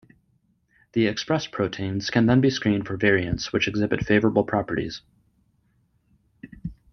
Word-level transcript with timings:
The 0.93 1.05
expressed 1.05 1.51
proteins 1.51 2.09
can 2.09 2.25
then 2.25 2.41
be 2.41 2.49
screened 2.49 2.87
for 2.87 2.97
variants 2.97 3.53
which 3.53 3.67
exhibit 3.67 4.03
favourable 4.03 4.43
properties. 4.43 5.03